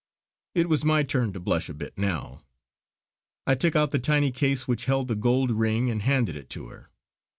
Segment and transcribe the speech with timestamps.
[0.55, 2.41] It was my turn to blush a bit now.
[3.45, 6.69] I took out the tiny case which held the gold ring and handed it to
[6.69, 6.89] her.